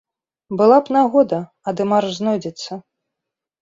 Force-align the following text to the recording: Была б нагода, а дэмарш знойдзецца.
Была 0.61 0.77
б 0.87 0.95
нагода, 0.97 1.39
а 1.67 1.77
дэмарш 1.83 2.09
знойдзецца. 2.19 2.85